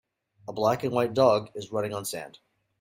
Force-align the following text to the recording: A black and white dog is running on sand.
A 0.47 0.51
black 0.53 0.83
and 0.83 0.91
white 0.91 1.13
dog 1.13 1.51
is 1.53 1.71
running 1.71 1.93
on 1.93 2.05
sand. 2.05 2.39